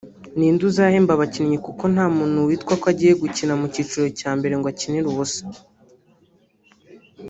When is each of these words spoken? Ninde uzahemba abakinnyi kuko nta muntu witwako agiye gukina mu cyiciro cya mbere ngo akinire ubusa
Ninde 0.37 0.63
uzahemba 0.69 1.11
abakinnyi 1.13 1.57
kuko 1.65 1.83
nta 1.93 2.05
muntu 2.17 2.47
witwako 2.47 2.85
agiye 2.91 3.13
gukina 3.21 3.53
mu 3.59 3.65
cyiciro 3.73 4.07
cya 4.19 4.31
mbere 4.37 4.53
ngo 4.55 4.67
akinire 4.73 5.07
ubusa 5.11 5.43